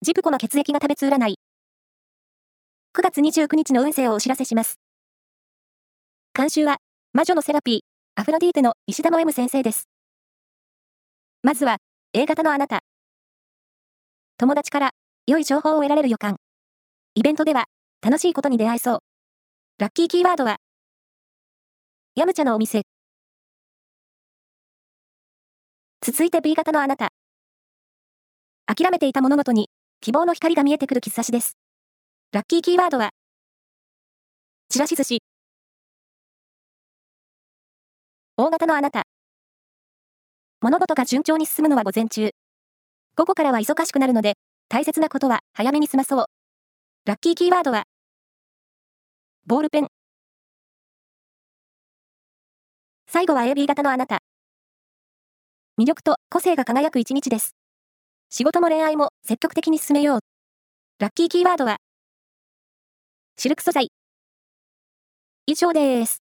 [0.00, 1.34] ジプコの血液が食べつ占い。
[2.96, 4.78] 9月29日の運勢をお知らせします。
[6.32, 6.76] 監修は、
[7.12, 7.80] 魔女のセラピー、
[8.14, 9.88] アフロディーテの石田の M 先生です。
[11.42, 11.78] まずは、
[12.12, 12.78] A 型のあなた。
[14.36, 14.90] 友達から
[15.26, 16.36] 良い情報を得られる予感。
[17.16, 17.64] イベントでは
[18.00, 18.98] 楽しいことに出会えそう。
[19.78, 20.58] ラッキーキーワードは、
[22.14, 22.82] ヤムチャのお店。
[26.00, 27.08] 続いて B 型のあなた。
[28.66, 29.68] 諦めていた物事に
[30.00, 31.56] 希望の光が見えてくる喫茶しです。
[32.30, 33.10] ラッキーキーワードは、
[34.68, 35.22] ちらし寿司。
[38.36, 39.02] 大型のあなた。
[40.60, 42.30] 物事が順調に進むのは午前中。
[43.16, 44.34] 午後からは忙しくなるので、
[44.68, 46.26] 大切なことは早めに済まそう。
[47.04, 47.82] ラッキーキーワードは、
[49.46, 49.88] ボールペン。
[53.08, 54.20] 最後は AB 型のあなた。
[55.76, 57.57] 魅力と個性が輝く一日です。
[58.30, 60.20] 仕事も恋愛も積極的に進めよう。
[60.98, 61.78] ラッキーキーワードは、
[63.38, 63.90] シルク素材。
[65.46, 66.27] 以上です。